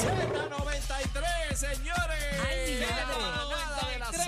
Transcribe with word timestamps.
Z93, 0.00 1.54
señores. 1.54 2.40
Ay, 2.46 2.72
mi 2.74 2.80
La 2.80 2.86
madre. 3.06 3.20
manada 3.20 3.88
de 3.92 3.98
la 3.98 4.06
Z, 4.12 4.24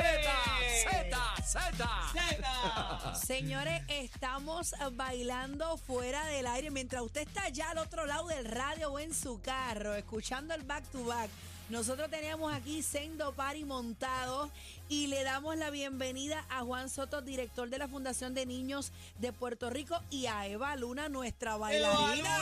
Z, 1.42 1.89
Z. 2.12 3.15
Señores, 3.27 3.83
estamos 3.89 4.75
bailando 4.93 5.77
fuera 5.78 6.25
del 6.27 6.47
aire 6.47 6.70
mientras 6.70 7.03
usted 7.03 7.23
está 7.23 7.45
allá 7.45 7.70
al 7.70 7.78
otro 7.78 8.05
lado 8.06 8.28
del 8.28 8.45
radio 8.45 8.93
o 8.93 8.98
en 8.98 9.15
su 9.15 9.41
carro, 9.41 9.95
escuchando 9.95 10.53
el 10.55 10.62
back 10.62 10.84
to 10.91 11.05
back. 11.05 11.31
Nosotros 11.70 12.11
teníamos 12.11 12.53
aquí 12.53 12.83
Sendo 12.83 13.33
Party 13.33 13.65
montado 13.65 14.50
y 14.91 15.06
le 15.06 15.23
damos 15.25 15.56
la 15.56 15.70
bienvenida 15.70 16.45
a 16.50 16.61
Juan 16.65 16.91
Soto, 16.91 17.23
director 17.23 17.70
de 17.70 17.78
la 17.78 17.89
Fundación 17.89 18.34
de 18.34 18.45
Niños 18.45 18.93
de 19.20 19.33
Puerto 19.33 19.70
Rico, 19.70 19.98
y 20.11 20.27
a 20.27 20.47
Eva 20.47 20.77
Luna, 20.77 21.09
nuestra 21.09 21.56
bailarina. 21.56 22.39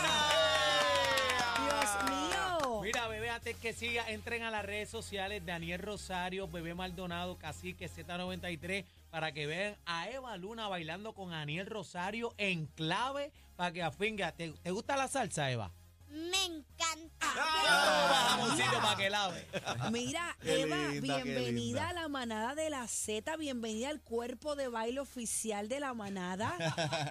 Bebé, 3.10 3.28
antes 3.30 3.56
que 3.56 3.72
siga, 3.72 4.08
entren 4.08 4.44
a 4.44 4.52
las 4.52 4.64
redes 4.64 4.88
sociales 4.88 5.44
Daniel 5.44 5.80
Rosario, 5.80 6.46
Bebé 6.46 6.74
Maldonado, 6.74 7.36
Cacique 7.38 7.90
Z93, 7.90 8.84
para 9.10 9.32
que 9.32 9.48
vean 9.48 9.76
a 9.84 10.08
Eva 10.08 10.36
Luna 10.36 10.68
bailando 10.68 11.12
con 11.12 11.30
Daniel 11.30 11.66
Rosario 11.66 12.32
en 12.38 12.66
clave 12.66 13.32
para 13.56 13.72
que 13.72 13.82
afinga. 13.82 14.30
¿Te, 14.30 14.52
te 14.52 14.70
gusta 14.70 14.96
la 14.96 15.08
salsa, 15.08 15.50
Eva? 15.50 15.72
Me 16.10 16.44
encanta. 16.44 17.26
Jamoncito 17.26 18.80
para 18.82 18.96
que 18.96 19.10
lave. 19.10 19.46
Mira, 19.92 20.36
Qué 20.42 20.62
Eva, 20.62 20.76
linda, 20.88 21.16
qué 21.18 21.22
bienvenida 21.22 21.52
linda. 21.52 21.88
a 21.88 21.92
la 21.92 22.08
manada 22.08 22.54
de 22.56 22.68
la 22.68 22.86
Z, 22.88 23.36
bienvenida 23.36 23.88
al 23.90 24.00
cuerpo 24.02 24.56
de 24.56 24.66
baile 24.68 24.98
oficial 25.00 25.68
de 25.68 25.78
la 25.80 25.94
manada. 25.94 26.52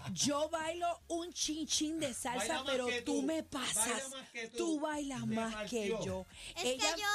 Yo 0.14 0.50
bailo 0.50 0.88
un 1.08 1.32
chin 1.32 1.66
chin 1.66 2.00
de 2.00 2.14
salsa, 2.14 2.40
Baila 2.40 2.54
más 2.64 2.72
pero 2.72 2.88
que 2.88 3.02
tú 3.02 3.22
tú, 3.22 3.22
me 3.22 3.42
baila 3.42 3.50
pasas. 3.50 4.10
más 4.12 4.30
que 4.32 4.48
tú. 4.50 4.58
Tú 4.58 4.80
bailas 4.82 5.26
más 5.28 5.56
que 5.70 5.90
partió. 5.92 6.04
yo. 6.06 6.26
Es 6.58 6.64
Ella- 6.66 6.96
que 6.96 7.02
yo. 7.02 7.08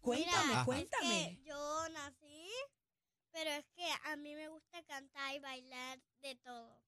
Cuéntame, 0.00 0.46
mira, 0.48 0.64
cuéntame. 0.64 1.22
Es 1.30 1.38
que 1.38 1.44
yo 1.44 1.88
nací, 1.90 2.50
pero 3.30 3.50
es 3.50 3.64
que 3.76 3.86
a 4.10 4.16
mí 4.16 4.34
me 4.34 4.48
gusta 4.48 4.82
cantar 4.84 5.34
y 5.34 5.38
bailar 5.40 6.00
de 6.22 6.34
todo. 6.36 6.80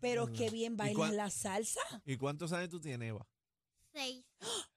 Pero 0.00 0.26
qué 0.32 0.50
bien 0.50 0.76
bailas 0.76 0.96
cuán- 0.96 1.16
la 1.16 1.30
salsa. 1.30 1.80
¿Y 2.04 2.16
cuántos 2.16 2.52
años 2.52 2.68
tú 2.70 2.80
tienes, 2.80 3.08
Eva? 3.10 3.26
Seis. 3.92 4.24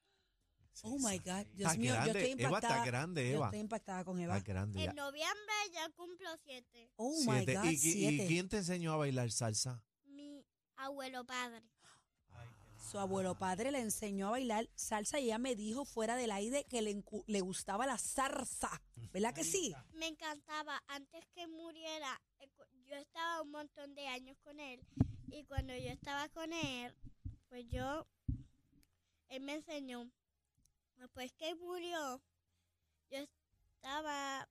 Oh 0.84 0.98
my 0.98 1.20
God, 1.20 1.46
Dios 1.54 1.70
Está 1.70 1.78
mío, 1.78 1.94
yo 1.94 2.12
estoy 2.12 2.32
Eva 2.32 2.42
impactada. 2.42 2.74
está 2.78 2.86
grande, 2.88 3.30
Yo 3.30 3.36
Eva. 3.38 3.46
estoy 3.46 3.60
impactada 3.60 4.04
con 4.04 4.20
Eva. 4.20 4.38
Está 4.38 4.52
grande 4.52 4.80
ya. 4.84 4.90
En 4.90 4.96
noviembre 4.96 5.54
ya 5.72 5.88
cumplo 5.92 6.28
siete. 6.44 6.92
Oh 6.96 7.16
my. 7.20 7.46
God, 7.46 7.66
¿Y, 7.66 8.26
quién 8.26 8.50
te 8.50 8.58
enseñó 8.58 8.94
a 8.94 8.98
bailar 8.98 9.30
salsa? 9.30 9.84
Mi 10.06 10.44
abuelo 10.78 11.24
padre. 11.24 11.62
Su 12.92 12.98
abuelo 12.98 13.36
padre 13.38 13.72
le 13.72 13.78
enseñó 13.80 14.30
a 14.30 14.32
bailar 14.32 14.68
salsa 14.74 15.20
y 15.20 15.26
ella 15.26 15.38
me 15.38 15.56
dijo 15.56 15.86
fuera 15.86 16.16
del 16.16 16.32
aire 16.32 16.66
que 16.68 16.82
le, 16.82 16.96
encu- 16.96 17.24
le 17.28 17.42
gustaba 17.42 17.86
la 17.86 18.00
zarza. 18.00 18.82
¿Verdad 19.14 19.36
que 19.36 19.44
sí? 19.44 19.76
Me 19.94 20.08
encantaba. 20.08 20.82
Antes 20.88 21.24
que 21.36 21.46
muriera, 21.48 22.20
eh, 22.40 22.50
cu- 22.58 22.64
yo 22.88 22.96
estaba 22.96 23.44
un 23.44 23.52
montón 23.52 23.94
de 23.94 24.08
años 24.08 24.36
con 24.44 24.60
él. 24.60 24.84
Y 25.32 25.44
cuando 25.44 25.76
yo 25.78 25.90
estaba 25.92 26.28
con 26.30 26.52
él, 26.54 26.92
pues 27.50 27.68
yo. 27.70 28.08
Él 29.32 29.44
me 29.44 29.54
enseñó. 29.56 30.12
Después 30.98 31.32
que 31.34 31.56
murió, 31.56 32.22
yo 33.10 33.18
estaba 33.76 34.48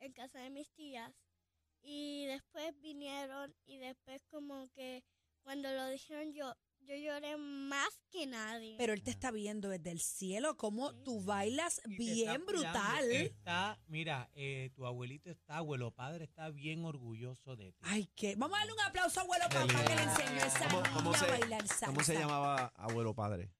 en 0.00 0.12
casa 0.12 0.40
de 0.40 0.50
mis 0.50 0.68
tías. 0.72 1.12
Y 1.82 2.26
después 2.26 2.78
vinieron 2.80 3.54
y 3.64 3.78
después 3.78 4.24
como 4.30 4.68
que 4.72 5.04
cuando 5.42 5.70
lo 5.70 5.86
dijeron 5.88 6.32
yo, 6.32 6.52
yo 6.80 6.96
lloré 6.96 7.36
más 7.36 8.00
que 8.10 8.26
nadie. 8.26 8.74
Pero 8.76 8.92
él 8.92 9.02
te 9.02 9.10
está 9.10 9.30
viendo 9.30 9.68
desde 9.68 9.90
el 9.90 10.00
cielo, 10.00 10.56
como 10.56 10.92
tú 11.04 11.22
bailas 11.22 11.78
está 11.78 11.88
bien 11.90 12.28
apoyando. 12.30 12.46
brutal. 12.46 13.12
Está, 13.12 13.78
mira, 13.86 14.30
eh, 14.34 14.70
tu 14.74 14.84
abuelito 14.84 15.30
está, 15.30 15.58
abuelo 15.58 15.92
padre 15.92 16.24
está 16.24 16.50
bien 16.50 16.84
orgulloso 16.84 17.54
de 17.54 17.72
ti. 17.72 17.78
Ay, 17.82 18.10
qué. 18.16 18.34
Vamos 18.36 18.56
a 18.56 18.60
darle 18.60 18.72
un 18.72 18.80
aplauso 18.80 19.20
a 19.20 19.22
abuelo 19.22 19.44
papá 19.44 19.84
que 19.84 19.94
le 19.94 20.02
enseñó 20.02 20.42
a 20.42 20.46
esa 20.46 20.68
¿Cómo, 20.68 20.82
niña 20.82 20.94
cómo 20.94 21.14
a 21.14 21.26
bailar 21.26 21.68
salsa. 21.68 21.86
¿Cómo 21.86 22.02
se 22.02 22.14
llamaba 22.14 22.72
abuelo 22.74 23.14
padre? 23.14 23.52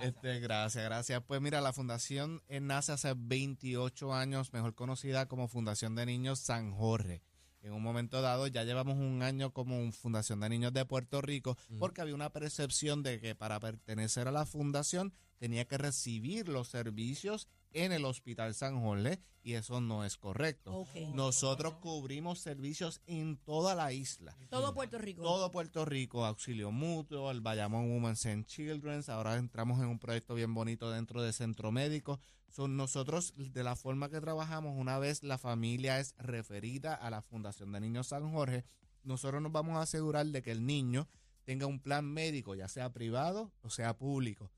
Este, 0.00 0.38
gracias, 0.38 0.84
gracias. 0.84 1.22
Pues 1.26 1.40
mira, 1.40 1.60
la 1.60 1.72
fundación 1.72 2.42
eh, 2.48 2.60
nace 2.60 2.92
hace 2.92 3.14
28 3.16 4.14
años, 4.14 4.52
mejor 4.52 4.74
conocida 4.74 5.26
como 5.26 5.48
Fundación 5.48 5.96
de 5.96 6.06
Niños 6.06 6.38
San 6.38 6.72
Jorge. 6.72 7.22
En 7.60 7.72
un 7.72 7.82
momento 7.82 8.22
dado 8.22 8.46
ya 8.46 8.62
llevamos 8.62 8.96
un 8.96 9.22
año 9.24 9.52
como 9.52 9.80
un 9.80 9.92
Fundación 9.92 10.38
de 10.38 10.48
Niños 10.48 10.72
de 10.72 10.84
Puerto 10.84 11.20
Rico 11.20 11.58
porque 11.80 12.00
había 12.00 12.14
una 12.14 12.30
percepción 12.30 13.02
de 13.02 13.18
que 13.18 13.34
para 13.34 13.58
pertenecer 13.58 14.28
a 14.28 14.30
la 14.30 14.46
fundación 14.46 15.12
tenía 15.38 15.64
que 15.64 15.76
recibir 15.76 16.48
los 16.48 16.68
servicios 16.68 17.48
en 17.76 17.92
el 17.92 18.04
Hospital 18.04 18.54
San 18.54 18.80
Jorge 18.80 19.20
y 19.42 19.52
eso 19.52 19.80
no 19.80 20.04
es 20.04 20.16
correcto. 20.16 20.86
Nosotros 21.14 21.74
cubrimos 21.74 22.40
servicios 22.40 23.00
en 23.06 23.36
toda 23.36 23.74
la 23.74 23.92
isla. 23.92 24.36
Todo 24.48 24.74
Puerto 24.74 24.98
Rico. 24.98 25.22
Todo 25.22 25.50
Puerto 25.50 25.84
Rico, 25.84 26.24
Auxilio 26.24 26.72
Mutuo, 26.72 27.30
el 27.30 27.42
Bayamón 27.42 27.92
Women's 27.92 28.26
and 28.26 28.46
Children's. 28.46 29.08
Ahora 29.08 29.36
entramos 29.36 29.80
en 29.80 29.88
un 29.88 29.98
proyecto 29.98 30.34
bien 30.34 30.54
bonito 30.54 30.90
dentro 30.90 31.22
de 31.22 31.32
Centro 31.32 31.70
Médico. 31.70 32.18
Son 32.48 32.76
nosotros, 32.76 33.34
de 33.36 33.62
la 33.62 33.76
forma 33.76 34.08
que 34.08 34.20
trabajamos, 34.20 34.74
una 34.76 34.98
vez 34.98 35.22
la 35.22 35.36
familia 35.36 36.00
es 36.00 36.14
referida 36.16 36.94
a 36.94 37.10
la 37.10 37.20
Fundación 37.20 37.70
de 37.72 37.80
Niños 37.80 38.08
San 38.08 38.32
Jorge, 38.32 38.64
nosotros 39.04 39.42
nos 39.42 39.52
vamos 39.52 39.76
a 39.76 39.82
asegurar 39.82 40.26
de 40.26 40.42
que 40.42 40.50
el 40.50 40.64
niño 40.66 41.06
tenga 41.44 41.66
un 41.66 41.78
plan 41.78 42.04
médico, 42.04 42.54
ya 42.54 42.66
sea 42.66 42.92
privado 42.92 43.52
o 43.62 43.70
sea 43.70 43.96
público. 43.96 44.50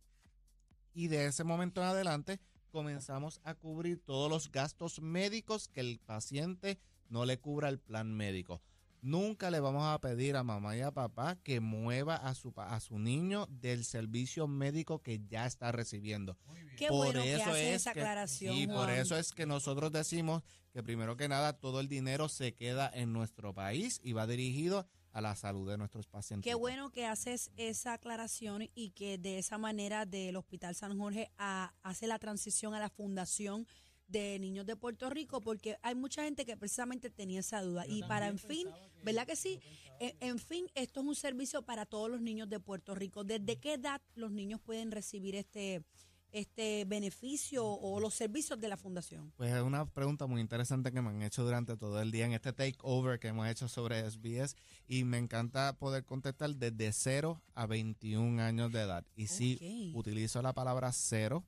Y 0.95 1.09
de 1.09 1.27
ese 1.27 1.45
momento 1.45 1.83
en 1.83 1.89
adelante 1.89 2.41
comenzamos 2.69 3.41
a 3.45 3.55
cubrir 3.55 4.01
todos 4.05 4.31
los 4.31 4.51
gastos 4.51 5.01
médicos 5.01 5.69
que 5.69 5.81
el 5.81 5.99
paciente 5.99 6.79
no 7.09 7.25
le 7.25 7.39
cubra 7.39 7.69
el 7.69 7.79
plan 7.79 8.15
médico. 8.15 8.63
Nunca 9.03 9.51
le 9.51 9.61
vamos 9.61 9.85
a 9.85 9.99
pedir 10.01 10.37
a 10.37 10.43
mamá 10.43 10.77
y 10.77 10.81
a 10.81 10.91
papá 10.91 11.37
que 11.43 11.61
mueva 11.61 12.17
a 12.17 12.35
su, 12.35 12.53
pa- 12.53 12.75
a 12.75 12.81
su 12.81 12.99
niño 12.99 13.47
del 13.51 13.85
servicio 13.85 14.47
médico 14.49 15.01
que 15.03 15.21
ya 15.29 15.47
está 15.47 15.71
recibiendo. 15.73 16.37
Qué 16.77 16.91
bueno 16.91 17.23
que 17.23 17.35
haces 17.35 17.75
esa 17.83 17.93
que- 17.95 18.01
aclaración, 18.01 18.55
Sí, 18.55 18.67
por 18.67 18.91
eso 18.91 19.17
es 19.17 19.33
que 19.33 19.47
nosotros 19.47 19.93
decimos 19.93 20.43
que 20.73 20.83
primero 20.83 21.17
que 21.17 21.29
nada 21.29 21.53
todo 21.53 21.81
el 21.81 21.89
dinero 21.89 22.29
se 22.29 22.55
queda 22.55 22.91
en 22.93 23.13
nuestro 23.13 23.55
país 23.55 24.01
y 24.03 24.13
va 24.13 24.27
dirigido 24.27 24.87
a 25.13 25.21
la 25.21 25.35
salud 25.35 25.69
de 25.69 25.79
nuestros 25.79 26.07
pacientes. 26.07 26.49
Qué 26.49 26.55
bueno 26.55 26.91
que 26.91 27.07
haces 27.07 27.51
esa 27.57 27.95
aclaración 27.95 28.69
y 28.75 28.91
que 28.91 29.17
de 29.19 29.39
esa 29.39 29.59
manera 29.59 30.07
del 30.07 30.37
Hospital 30.37 30.75
San 30.75 30.97
Jorge 30.99 31.31
a- 31.39 31.73
hace 31.83 32.07
la 32.07 32.19
transición 32.19 32.75
a 32.75 32.79
la 32.79 32.91
Fundación 32.91 33.67
de 34.09 34.39
Niños 34.39 34.67
de 34.67 34.75
Puerto 34.77 35.09
Rico, 35.11 35.41
porque 35.41 35.77
hay 35.83 35.95
mucha 35.95 36.25
gente 36.25 36.45
que 36.45 36.57
precisamente 36.57 37.11
tenía 37.11 37.41
esa 37.41 37.63
duda. 37.63 37.87
y 37.87 38.03
para, 38.03 38.27
en 38.29 38.39
fin, 38.39 38.69
¿verdad 39.05 39.27
que 39.27 39.37
sí? 39.37 39.61
En, 40.01 40.17
en 40.21 40.39
fin, 40.39 40.67
esto 40.75 41.01
es 41.01 41.07
un 41.07 41.15
servicio 41.15 41.63
para 41.63 41.87
todos 41.87 42.11
los 42.11 42.21
niños 42.21 42.49
de 42.49 42.59
Puerto 42.61 42.95
Rico. 42.95 43.25
¿Desde 43.25 43.57
qué 43.57 43.75
edad 43.75 44.01
los 44.15 44.31
niños 44.31 44.61
pueden 44.61 44.91
recibir 44.91 45.35
este, 45.35 45.83
este 46.31 46.85
beneficio 46.87 47.67
o 47.67 48.01
los 48.01 48.15
servicios 48.15 48.59
de 48.61 48.69
la 48.69 48.77
Fundación? 48.77 49.33
Pues 49.37 49.53
es 49.53 49.63
una 49.63 49.87
pregunta 49.87 50.27
muy 50.27 50.41
interesante 50.41 50.93
que 50.93 51.01
me 51.03 51.09
han 51.11 51.23
hecho 51.23 51.43
durante 51.45 51.77
todo 51.77 52.01
el 52.01 52.11
día 52.11 52.27
en 52.27 52.33
este 52.33 52.53
takeover 52.53 53.19
que 53.19 53.29
hemos 53.29 53.49
hecho 53.49 53.69
sobre 53.69 54.09
SBS 54.09 54.55
y 54.87 55.05
me 55.05 55.19
encanta 55.19 55.77
poder 55.79 56.05
contestar 56.05 56.55
desde 56.55 56.93
0 56.93 57.43
a 57.55 57.67
21 57.67 58.41
años 58.43 58.73
de 58.73 58.81
edad. 58.83 59.05
Y 59.17 59.27
sí, 59.27 59.91
Ok. 59.93 59.99
utilizo 59.99 60.43
la 60.43 60.53
palabra 60.53 60.93
cero 60.93 61.45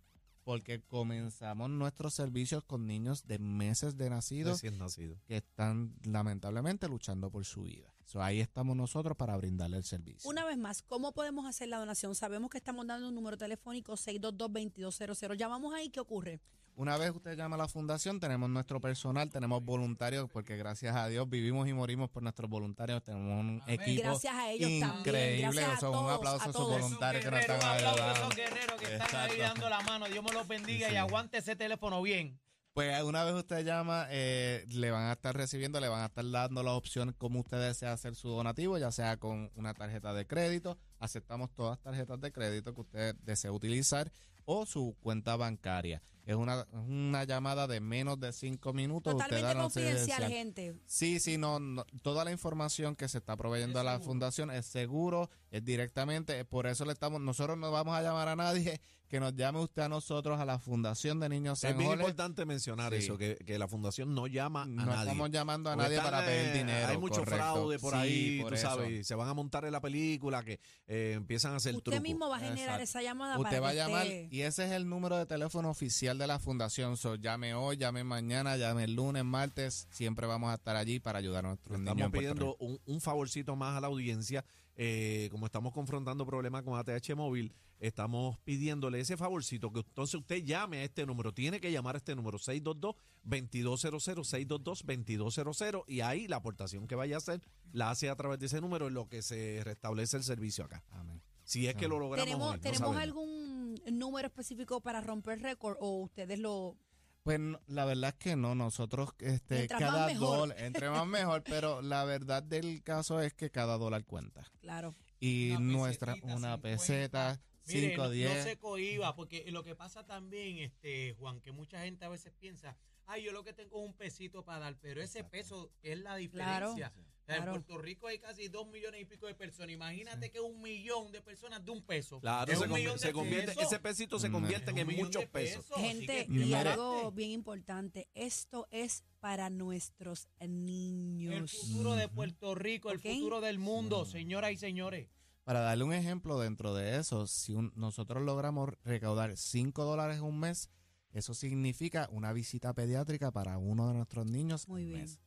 porque 0.51 0.83
comenzamos 0.83 1.71
nuestros 1.71 2.13
servicios 2.13 2.65
con 2.65 2.85
niños 2.85 3.25
de 3.29 3.39
meses 3.39 3.97
de 3.97 4.11
nacidos 4.11 4.55
Recién 4.55 4.79
nacido. 4.79 5.17
que 5.29 5.37
están 5.37 5.95
lamentablemente 6.03 6.89
luchando 6.89 7.31
por 7.31 7.45
su 7.45 7.63
vida. 7.63 7.95
So, 8.05 8.21
ahí 8.21 8.41
estamos 8.41 8.77
nosotros 8.77 9.17
para 9.17 9.37
brindarle 9.37 9.77
el 9.77 9.85
servicio. 9.85 10.29
Una 10.29 10.45
vez 10.45 10.59
más, 10.59 10.83
¿cómo 10.83 11.13
podemos 11.13 11.47
hacer 11.47 11.69
la 11.69 11.79
donación? 11.79 12.17
Sabemos 12.17 12.51
que 12.51 12.59
estamos 12.59 12.85
dando 12.85 13.07
un 13.07 13.15
número 13.15 13.39
telefónico 13.39 13.93
622-2200. 13.93 15.37
Llamamos 15.37 15.73
ahí, 15.73 15.89
¿qué 15.89 16.01
ocurre? 16.01 16.41
Una 16.77 16.97
vez 16.97 17.11
usted 17.15 17.37
llama 17.37 17.57
a 17.57 17.59
la 17.59 17.69
fundación, 17.69 18.21
tenemos 18.21 18.49
nuestro 18.49 18.81
personal, 18.81 19.29
tenemos 19.31 19.63
voluntarios, 19.63 20.31
porque 20.31 20.57
gracias 20.57 20.97
a 20.97 21.09
Dios 21.09 21.29
vivimos 21.29 21.69
y 21.69 21.75
morimos 21.75 22.09
por 22.09 22.23
nuestros 22.23 22.49
voluntarios. 22.49 23.03
Tenemos 23.03 23.39
un 23.41 23.63
equipo 23.67 24.03
Gracias 24.05 24.35
a 24.35 24.51
ellos 24.51 24.71
también, 24.81 24.99
increíble. 25.01 25.43
gracias 25.43 25.69
a 25.69 25.75
Eso, 25.75 25.91
un 26.05 26.11
aplauso 26.11 26.47
a 26.47 26.49
a 26.49 26.53
sus 26.53 26.63
voluntarios 26.69 27.23
que 27.25 27.31
nos 27.31 27.41
están 27.41 27.57
un 27.57 27.63
aplauso 27.65 27.87
a 27.87 27.93
ayudando. 27.93 28.21
esos 28.23 28.37
guerreros 28.37 28.81
que 28.81 28.93
están 28.97 29.15
ahí 29.17 29.31
Exacto. 29.33 29.43
dando 29.43 29.69
la 29.69 29.81
mano. 29.83 30.07
Dios 30.07 30.25
me 30.25 30.33
los 30.33 30.49
bendiga 30.49 30.89
Sí, 30.89 30.95
y 30.95 30.97
aguante 30.97 31.39
ese 31.39 31.55
teléfono 31.55 32.01
bien. 32.01 32.41
Pues 32.73 33.03
una 33.03 33.25
vez 33.25 33.35
usted 33.35 33.63
llama, 33.67 34.07
eh, 34.11 34.65
le 34.71 34.91
van 34.93 35.09
a 35.09 35.13
estar 35.13 35.37
recibiendo, 35.37 35.81
le 35.81 35.89
van 35.89 36.03
a 36.03 36.07
estar 36.07 36.31
dando 36.31 36.63
las 36.63 36.73
opciones 36.75 37.15
como 37.19 37.41
usted 37.41 37.59
desea 37.61 37.93
hacer 37.93 38.15
su 38.15 38.29
donativo, 38.29 38.79
ya 38.79 38.91
sea 38.93 39.19
con 39.19 39.51
una 39.57 39.75
tarjeta 39.75 40.15
de 40.15 40.25
crédito, 40.27 40.79
aceptamos 41.01 41.51
todas 41.53 41.73
las 41.73 41.81
tarjetas 41.83 42.21
de 42.21 42.33
crédito 42.33 42.73
que 42.73 42.81
usted 42.81 43.17
desee 43.17 43.51
utilizar 43.51 44.11
o 44.47 44.65
su 44.67 44.97
cuenta 45.01 45.37
bancaria. 45.37 46.01
Es 46.31 46.37
una, 46.37 46.65
una 46.87 47.25
llamada 47.25 47.67
de 47.67 47.81
menos 47.81 48.21
de 48.21 48.33
cinco 48.33 48.73
minutos. 48.73 49.15
usted 49.15 49.41
Totalmente 49.41 49.63
confidencial, 49.63 50.29
gente. 50.29 50.77
Sí, 50.87 51.19
sí, 51.19 51.39
no, 51.39 51.59
no, 51.59 51.85
toda 52.03 52.25
la 52.25 52.31
información 52.31 52.95
que 52.95 53.09
se 53.09 53.19
está 53.19 53.37
proveyendo 53.37 53.81
a 53.81 53.83
la 53.83 53.99
fundación 53.99 54.49
es 54.53 54.65
seguro, 54.65 55.29
es 55.51 55.65
directamente, 55.65 56.45
por 56.45 56.69
eso 56.69 56.85
le 56.85 56.93
estamos, 56.93 57.21
nosotros 57.21 57.59
no 57.59 57.73
vamos 57.73 57.97
a 57.97 58.03
llamar 58.03 58.29
a 58.29 58.37
nadie, 58.37 58.81
que 59.11 59.19
nos 59.21 59.35
llame 59.35 59.59
usted 59.59 59.83
a 59.83 59.89
nosotros, 59.89 60.39
a 60.41 60.45
la 60.45 60.59
Fundación 60.61 61.19
de 61.19 61.29
Niños 61.29 61.63
Es 61.65 61.69
San 61.71 61.77
bien 61.77 61.91
Jorge. 61.91 62.03
importante 62.05 62.47
mencionar 62.47 62.93
Sí. 62.93 62.99
eso, 63.01 63.19
que, 63.19 63.35
que 63.45 63.59
la 63.59 63.67
fundación 63.67 64.15
no 64.15 64.29
llama 64.29 64.63
a 64.63 64.67
No 64.67 64.87
nadie. 64.87 65.01
estamos 65.11 65.31
llamando 65.33 65.69
a 65.69 65.75
Porque 65.75 65.83
nadie 65.85 65.97
están, 65.97 66.11
para 66.13 66.25
pedir 66.27 66.47
eh, 66.47 66.59
dinero. 66.59 66.87
Hay 66.89 66.97
mucho 66.99 67.17
correcto. 67.25 67.37
fraude 67.37 67.79
por 67.81 67.93
Sí, 67.95 67.99
ahí, 67.99 68.41
por 68.41 68.49
tú 68.51 68.55
eso. 68.55 68.69
sabes, 68.69 69.07
se 69.07 69.15
van 69.17 69.29
a 69.29 69.35
montar 69.35 69.65
en 69.65 69.73
la 69.73 69.81
película 69.81 70.45
que 70.45 70.61
eh, 70.87 71.15
empiezan 71.17 71.53
a 71.53 71.57
hacer 71.57 71.75
Usted 71.75 71.91
trucos. 71.91 72.03
mismo 72.03 72.29
va 72.29 72.37
a 72.37 72.39
generar 72.41 72.81
Exacto. 72.81 72.83
esa 72.85 73.03
llamada 73.03 73.37
Usted 73.37 73.49
para 73.51 73.61
va 73.61 73.69
a 73.71 73.75
llamar 73.75 74.07
y 74.07 74.43
ese 74.43 74.65
es 74.67 74.71
el 74.71 74.89
número 74.89 75.17
de 75.19 75.27
teléfono 75.27 75.69
oficial 75.71 76.17
de 76.17 76.29
la 76.29 76.39
fundación. 76.39 76.97
So, 76.97 77.17
llame 77.17 77.53
hoy, 77.55 77.77
llame 77.79 78.05
mañana, 78.05 78.57
llame 78.57 78.85
el 78.85 78.95
lunes, 78.95 79.25
martes. 79.25 79.89
Siempre 79.91 80.29
vamos 80.29 80.51
a 80.53 80.55
estar 80.55 80.77
allí 80.77 81.01
para 81.01 81.19
ayudar 81.19 81.45
a 81.45 81.49
nuestros 81.49 81.79
niños. 81.81 81.97
Estamos 81.97 82.13
pidiendo 82.13 82.57
un, 82.61 82.79
un 82.87 83.01
favorcito 83.01 83.57
más 83.57 83.77
a 83.77 83.81
la 83.81 83.89
audiencia. 83.89 84.45
Eh, 84.77 85.29
como 85.31 85.47
estamos 85.47 85.73
confrontando 85.73 86.27
problemas 86.27 86.63
con 86.63 86.79
ATH 86.79 87.15
móvil, 87.15 87.53
estamos 87.81 88.39
pidiéndole 88.41 89.01
ese 89.01 89.17
favorcito 89.17 89.73
que 89.73 89.81
entonces 89.81 90.15
usted 90.15 90.45
llame 90.45 90.79
a 90.79 90.85
este 90.85 91.05
número. 91.07 91.33
Tiene 91.33 91.61
que 91.61 91.73
llamar 91.73 91.97
a 91.97 91.99
este 91.99 92.15
número 92.15 92.39
622-2200, 92.39 92.95
622-2200 93.25 95.85
y 95.87 96.01
ahí 96.01 96.29
la 96.29 96.37
aportación 96.37 96.87
que 96.87 96.95
vaya 96.95 97.17
a 97.17 97.19
hacer 97.19 97.41
la 97.73 97.91
hace 97.91 98.11
a 98.11 98.17
través 98.17 98.39
de 98.39 98.47
ese 98.47 98.61
número 98.61 98.89
en 98.89 98.95
lo 98.95 99.09
que 99.09 99.23
se 99.23 99.63
restablece 99.65 100.17
el 100.17 100.25
servicio 100.25 100.65
acá. 100.65 100.83
Amén. 100.91 101.21
Si 101.45 101.67
es 101.67 101.75
que 101.75 101.89
lo 101.89 101.99
logramos. 101.99 102.25
¿Tenemos, 102.25 102.51
hoy, 102.51 102.57
no 102.57 102.61
¿tenemos 102.61 102.97
algún 102.97 103.75
número 103.91 104.29
específico 104.29 104.81
para 104.81 105.01
romper 105.01 105.43
récord 105.43 105.77
o 105.81 106.03
ustedes 106.03 106.39
lo... 106.39 106.77
Pues 107.23 107.39
no, 107.39 107.61
la 107.67 107.85
verdad 107.85 108.11
es 108.11 108.17
que 108.17 108.37
no, 108.37 108.55
nosotros 108.55 109.11
este, 109.19 109.55
Mientras 109.57 109.81
más 109.81 109.91
cada 109.91 110.07
mejor. 110.07 110.39
dólar, 110.39 110.57
entre 110.61 110.91
más 110.91 111.07
mejor, 111.07 111.43
pero 111.45 111.83
la 111.83 112.05
verdad 112.05 112.43
del 112.43 112.83
caso 112.83 113.21
es 113.21 113.35
que 113.35 113.51
cada 113.51 113.77
dólar 113.77 114.05
cuenta. 114.05 114.51
Claro. 114.61 114.95
Y 115.19 115.51
Una 115.51 115.61
nuestra, 115.61 116.15
una 116.23 116.55
50. 116.57 116.59
peseta, 116.63 117.41
Mire, 117.67 117.91
5, 117.91 117.97
no, 118.03 118.05
no 118.05 118.11
10. 118.11 118.45
se 118.45 118.57
cohiba, 118.59 119.15
porque 119.15 119.51
lo 119.51 119.63
que 119.65 119.75
pasa 119.75 120.05
también, 120.07 120.59
este 120.59 121.15
Juan, 121.19 121.41
que 121.41 121.53
mucha 121.53 121.83
gente 121.83 122.05
a 122.05 122.09
veces 122.09 122.33
piensa, 122.39 122.77
ay, 123.07 123.25
yo 123.25 123.33
lo 123.33 123.45
que 123.45 123.53
tengo 123.53 123.81
es 123.83 123.87
un 123.89 123.95
pesito 123.95 124.45
para 124.45 124.59
dar, 124.61 124.77
pero 124.81 125.03
ese 125.03 125.25
peso 125.25 125.71
es 125.83 125.99
la 126.01 126.17
diferencia. 126.17 126.93
Claro. 127.27 127.45
En 127.45 127.45
Puerto 127.45 127.79
Rico 127.79 128.09
hay 128.09 128.19
casi 128.19 128.49
dos 128.49 128.67
millones 128.67 129.03
y 129.03 129.05
pico 129.05 129.29
de 129.29 129.37
personas. 129.37 129.71
Imagínate 129.71 130.33
que 130.33 130.41
un 130.41 130.61
millón 130.61 131.13
de 131.13 131.21
personas 131.21 131.65
de 131.65 131.71
un 131.71 131.81
peso. 131.81 132.19
Claro, 132.19 132.51
Es 132.51 132.59
se, 132.59 132.65
un 132.65 132.71
conv- 132.73 132.75
millón 132.75 132.95
de 132.95 132.99
se 132.99 133.13
convierte, 133.13 133.47
pesos. 133.53 133.63
ese 133.65 133.79
pesito 133.79 134.19
se 134.19 134.29
Mm. 134.29 134.33
convierte 134.33 134.71
en 134.73 134.97
muchos 134.97 135.27
pesos. 135.27 135.65
Gente, 135.77 136.27
que 136.27 136.33
y 136.33 136.53
algo 136.55 137.13
bien 137.13 137.31
importante, 137.31 138.09
esto 138.15 138.67
es 138.73 139.05
para 139.21 139.49
nuestros 139.49 140.27
El 140.41 140.65
niños. 140.65 141.53
futuro 141.53 141.95
de 141.95 142.09
Puerto 142.09 142.57
Rico, 142.57 142.91
el 142.91 142.99
futuro 142.99 143.41
del 143.41 143.61
mundo, 143.61 144.05
señoras 144.07 144.51
y 144.51 144.57
señores. 144.57 145.07
Para 145.51 145.63
darle 145.63 145.83
un 145.83 145.93
ejemplo 145.93 146.39
dentro 146.39 146.77
de 146.77 146.97
eso, 146.99 147.27
si 147.27 147.55
un- 147.55 147.73
nosotros 147.75 148.23
logramos 148.23 148.71
recaudar 148.85 149.37
5 149.37 149.85
dólares 149.85 150.21
un 150.21 150.39
mes, 150.39 150.71
eso 151.11 151.35
significa 151.35 152.09
una 152.13 152.33
visita 152.33 152.73
pediátrica 152.73 153.33
para 153.33 153.59
uno 153.59 153.89
de 153.89 153.95
nuestros 153.95 154.27
niños 154.27 154.69
Muy 154.69 154.83
un 154.85 154.89
bien. 154.91 155.01
mes. 155.01 155.19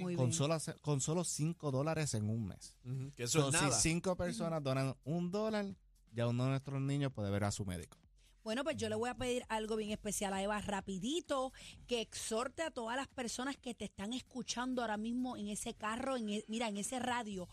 Muy 0.00 0.14
Con 0.14 0.26
bien. 0.26 0.38
solo, 0.38 0.56
con 0.82 1.00
solo 1.00 1.24
5 1.24 1.72
dólares 1.72 2.14
en 2.14 2.30
un 2.30 2.46
mes. 2.46 2.76
Ujú, 2.84 3.10
Que 3.16 3.24
eso 3.24 3.40
So, 3.40 3.48
es 3.48 3.56
si 3.58 3.64
nada. 3.64 3.76
cinco 3.76 4.14
personas 4.16 4.62
donan 4.62 4.94
un 5.02 5.32
dólar, 5.32 5.74
ya 6.12 6.28
uno 6.28 6.44
de 6.44 6.50
nuestros 6.50 6.80
niños 6.80 7.12
puede 7.12 7.32
ver 7.32 7.42
a 7.42 7.50
su 7.50 7.64
médico. 7.66 7.98
Bueno, 8.44 8.62
pues 8.62 8.76
yo 8.76 8.88
le 8.88 8.94
voy 8.94 9.08
a 9.10 9.16
pedir 9.16 9.44
algo 9.48 9.74
bien 9.76 9.90
especial 9.90 10.32
a 10.34 10.42
Eva, 10.42 10.60
rapidito, 10.60 11.52
que 11.88 12.00
exhorte 12.00 12.62
a 12.62 12.70
todas 12.70 12.96
las 12.96 13.06
personas 13.08 13.56
que 13.56 13.74
te 13.74 13.84
están 13.84 14.12
escuchando 14.12 14.80
ahora 14.82 14.96
mismo 14.96 15.36
en 15.36 15.48
ese 15.48 15.74
carro, 15.74 16.16
en 16.16 16.28
e- 16.28 16.44
mira, 16.46 16.68
en 16.68 16.76
ese 16.76 16.98
radio. 17.00 17.48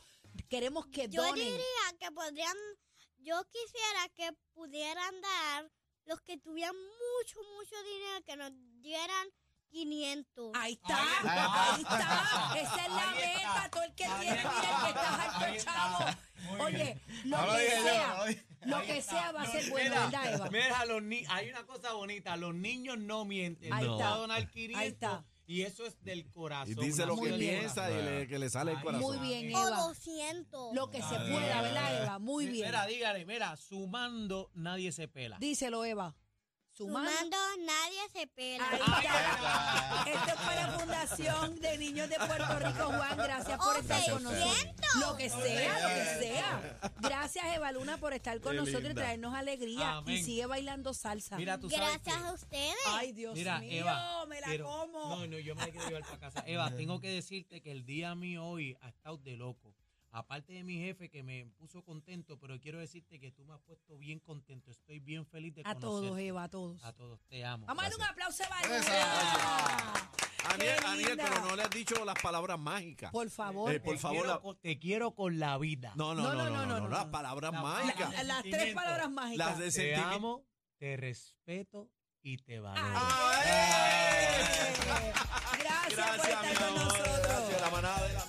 Queremos 0.48 0.86
que 0.88 1.08
Yo 1.10 1.22
donen. 1.24 1.36
diría 1.46 1.98
que 2.00 2.12
podrían, 2.12 2.56
yo 3.18 3.42
quisiera 3.52 4.10
que 4.16 4.32
pudieran 4.54 5.22
dar 5.22 5.72
los 6.06 6.22
que 6.22 6.38
tuvieran 6.38 6.76
mucho, 6.76 7.40
mucho 7.56 7.76
dinero, 7.84 8.24
que 8.26 8.36
nos 8.36 8.52
dieran 8.82 9.28
500. 9.70 10.52
Ahí 10.56 10.74
está, 10.74 10.98
Ahí 10.98 11.76
ahí 11.76 11.82
está. 11.82 12.54
Esa 12.60 12.86
es 12.86 12.92
la 12.92 13.10
Ahí 13.12 13.20
está. 13.20 13.38
meta. 13.38 13.70
Todo 13.72 13.84
el 13.84 13.94
que 13.96 14.06
Ahí 14.06 14.20
tiene, 14.22 14.38
mira, 14.38 14.52
el 14.52 14.84
que 14.84 14.90
está 14.90 15.24
Ahí 15.24 15.58
harto 15.60 15.64
chavo. 15.64 16.64
Oye, 16.64 16.76
bien. 16.84 17.02
lo 17.26 17.38
No 17.38 17.56
que 17.56 17.70
yo, 17.70 17.84
sea, 17.84 18.08
no 18.18 18.26
lo 18.66 18.78
Ahí 18.78 18.88
que 18.88 19.02
sea 19.02 19.32
va 19.32 19.42
a 19.44 19.46
ser 19.46 19.70
bueno, 19.70 19.90
Mira, 19.90 20.06
¿verdad, 20.06 20.34
Eva? 20.34 20.50
Mira, 20.50 20.86
los 20.86 21.04
ni 21.04 21.24
hay 21.30 21.50
una 21.50 21.66
cosa 21.68 21.94
bonita, 21.94 22.36
los 22.38 22.56
niños 22.56 22.98
no 22.98 23.26
mienten. 23.26 23.72
Ahí 23.72 23.86
está. 23.86 24.10
donar 24.16 24.50
500 24.50 24.82
Ahí 24.82 24.88
está. 24.88 25.26
Y 25.50 25.64
eso 25.64 25.84
es 25.84 26.00
del 26.04 26.30
corazón. 26.30 26.72
Y 26.72 26.86
dice 26.86 27.08
lo 27.08 27.18
que 27.18 27.34
piensa 27.34 27.90
y 27.90 28.04
le- 28.04 28.28
que 28.28 28.38
le 28.38 28.52
sale 28.52 28.74
el 28.74 28.82
corazón. 28.82 29.18
Muy 29.18 29.28
bien, 29.28 29.50
Eva. 29.50 29.78
200. 29.78 30.76
Lo 30.76 30.92
que 30.92 31.02
se 31.02 31.16
pueda, 31.16 31.62
¿verdad, 31.64 32.04
Eva? 32.04 32.20
Muy 32.20 32.46
bien. 32.48 32.68
Mira, 32.68 32.86
dígale, 32.86 33.26
mira, 33.26 33.58
sumando 33.58 34.52
nadie 34.54 34.92
se 34.92 35.08
pela. 35.08 35.38
Díselo, 35.40 35.84
Eva. 35.86 36.16
Sumando. 36.80 37.12
Sumando, 37.12 37.38
nadie 37.66 38.00
se 38.14 38.26
pela. 38.28 38.70
Ahí 38.72 38.80
está. 38.80 40.04
Esto 40.08 40.28
es 40.30 40.36
para 40.36 40.68
la 40.68 40.80
Fundación 40.80 41.60
de 41.60 41.78
Niños 41.78 42.08
de 42.10 42.16
Puerto 42.16 42.58
Rico, 42.60 42.86
Juan. 42.86 43.18
Gracias 43.18 43.58
por 43.58 43.76
O 43.76 43.80
estar 43.80 43.98
con 44.10 44.22
600. 44.22 44.24
nosotros. 44.24 44.96
Lo 45.02 45.18
que 45.18 45.30
sea, 45.30 45.80
lo 45.82 45.88
que 45.90 46.26
sea. 46.26 46.80
Gracias, 47.02 47.46
Eva 47.54 47.72
Luna, 47.74 47.98
por 47.98 48.14
estar 48.14 48.40
con 48.40 48.54
Qué 48.54 48.60
nosotros 48.60 48.92
y 48.92 48.96
traernos 48.96 49.36
alegría. 49.36 49.98
Amén. 49.98 50.16
Y 50.16 50.24
sigue 50.24 50.46
bailando 50.46 50.94
salsa. 50.94 51.36
Mira, 51.36 51.58
tú 51.60 51.70
sabes 51.70 52.00
Gracias 52.02 52.24
a 52.26 52.34
ustedes. 52.34 52.76
Ay, 52.88 53.12
Dios 53.12 53.36
Mira, 53.36 53.60
mío, 53.60 53.82
Eva, 53.82 54.26
me 54.28 54.40
la 54.40 54.48
pero- 54.48 54.66
como. 54.66 55.16
No, 55.18 55.28
no, 55.28 55.38
yo 55.38 55.56
me 55.56 55.62
la 55.66 55.72
quiero 55.72 55.86
llevar 55.88 56.04
para 56.04 56.20
casa. 56.20 56.44
Eva, 56.48 56.72
tengo 56.72 57.02
que 57.02 57.10
decirte 57.10 57.62
que 57.62 57.72
el 57.72 57.86
día 57.86 58.16
mío 58.16 58.46
hoy 58.46 58.78
ha 58.82 58.88
estado 58.88 59.18
de 59.18 59.36
loco. 59.36 59.76
Aparte 60.12 60.54
de 60.54 60.64
mi 60.64 60.78
jefe 60.80 61.08
que 61.10 61.22
me 61.22 61.46
puso 61.58 61.84
contento, 61.84 62.40
pero 62.40 62.60
quiero 62.60 62.80
decirte 62.80 63.20
que 63.20 63.32
tú 63.32 63.46
me 63.46 63.54
has 63.54 63.60
puesto 63.62 63.96
bien 63.98 64.20
contento. 64.20 64.72
Estoy 64.72 65.00
bien 65.00 65.26
feliz 65.28 65.54
de 65.54 65.62
a 65.62 65.76
conocerte. 65.76 65.82
todos, 66.08 66.20
Eva, 66.20 66.44
a 66.44 66.50
todos. 66.50 66.84
A 66.84 66.94
todos, 66.94 67.20
te 67.28 67.46
amo. 67.46 67.68
Vamos 67.68 67.84
a 67.84 67.90
darle 67.90 68.04
un 68.04 68.10
aplauso 68.10 68.44
a. 68.50 70.10
Aniel, 70.54 70.80
Aniel, 70.86 71.18
pero 71.18 71.42
no 71.46 71.56
le 71.56 71.62
has 71.64 71.70
dicho 71.70 72.04
las 72.06 72.16
palabras 72.22 72.58
mágicas. 72.58 73.12
Por 73.12 73.30
favor. 73.30 73.72
Eh, 73.72 73.80
por 73.80 73.94
Te 73.96 74.00
favor, 74.00 74.18
quiero 74.24 74.42
la- 74.44 74.60
te 74.60 74.80
quiero 74.80 75.12
con 75.14 75.38
la 75.38 75.58
vida. 75.60 75.94
No, 75.96 76.16
no, 76.16 76.24
no, 76.24 76.34
no, 76.34 76.50
no, 76.50 76.66
no, 76.66 76.80
no, 76.80 76.88
las 76.90 77.06
palabras 77.06 77.52
La- 77.54 77.62
mágicas. 77.62 78.12
La- 78.14 78.24
las 78.24 78.42
tres 78.44 78.74
palabras 78.74 79.12
mágicas. 79.12 79.48
Las 79.48 79.58
de 79.60 79.66
te 79.66 79.72
sentimiento. 79.72 80.10
amo, 80.16 80.46
te 80.80 80.98
respeto 80.98 81.90
y 82.24 82.38
te 82.38 82.60
valoro. 82.60 82.98
Ay. 82.98 83.46
Gracias, 85.60 85.60
por 85.60 85.60
Gracias, 85.60 86.26
estar 86.26 86.46
mi 86.50 86.56
con 86.56 86.64
amor. 86.68 86.84
nosotros. 86.84 87.20
Gracias, 87.28 87.62
la 87.62 87.70
manada 87.70 88.08
de 88.08 88.14
la- 88.14 88.29